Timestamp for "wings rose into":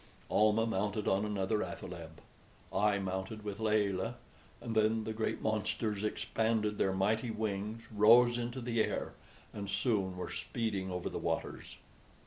7.29-8.61